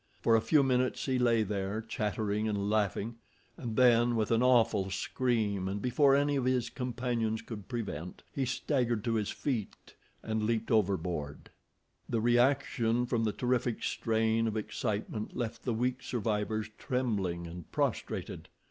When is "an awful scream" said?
4.31-5.67